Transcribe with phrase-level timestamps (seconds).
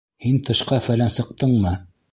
[0.23, 1.77] —Һин тышҡа-фәлән сыҡтыңмы?